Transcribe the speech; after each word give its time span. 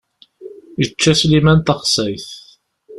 Yečča 0.79 1.13
Sliman 1.19 1.59
taxsayt! 1.65 2.27